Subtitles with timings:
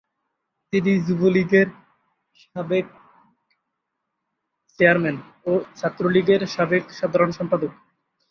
[0.73, 1.67] তিনি যুবলীগের
[2.41, 2.85] সাবেক
[4.79, 5.17] চেয়ারম্যান
[5.45, 7.71] ও ছাত্রলীগের সাবেক সাধারণ সম্পাদক।